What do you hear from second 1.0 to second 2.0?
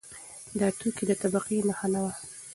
د طبقې نښه نه